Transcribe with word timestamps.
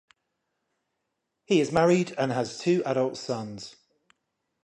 He 1.45 1.59
is 1.61 1.71
married 1.71 2.15
and 2.17 2.31
has 2.31 2.57
two 2.57 2.81
adult 2.87 3.17
sons. 3.17 3.75